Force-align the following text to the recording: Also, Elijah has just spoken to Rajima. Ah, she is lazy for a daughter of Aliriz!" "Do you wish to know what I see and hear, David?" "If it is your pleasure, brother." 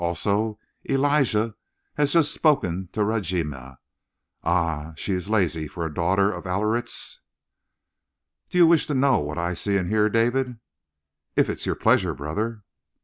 Also, 0.03 0.57
Elijah 0.89 1.53
has 1.93 2.13
just 2.13 2.33
spoken 2.33 2.89
to 2.91 3.01
Rajima. 3.01 3.77
Ah, 4.43 4.93
she 4.97 5.13
is 5.13 5.29
lazy 5.29 5.67
for 5.67 5.85
a 5.85 5.93
daughter 5.93 6.31
of 6.31 6.45
Aliriz!" 6.45 7.19
"Do 8.49 8.57
you 8.57 8.65
wish 8.65 8.87
to 8.87 8.95
know 8.95 9.19
what 9.19 9.37
I 9.37 9.53
see 9.53 9.77
and 9.77 9.89
hear, 9.89 10.09
David?" 10.09 10.57
"If 11.35 11.51
it 11.51 11.59
is 11.59 11.65
your 11.67 11.75
pleasure, 11.75 12.15
brother." 12.15 12.63